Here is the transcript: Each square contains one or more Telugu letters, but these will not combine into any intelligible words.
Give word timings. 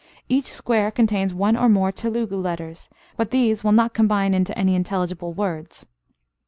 Each 0.27 0.45
square 0.45 0.89
contains 0.89 1.31
one 1.31 1.55
or 1.55 1.69
more 1.69 1.91
Telugu 1.91 2.35
letters, 2.35 2.89
but 3.17 3.29
these 3.29 3.63
will 3.63 3.71
not 3.71 3.93
combine 3.93 4.33
into 4.33 4.57
any 4.57 4.73
intelligible 4.73 5.31
words. 5.31 5.85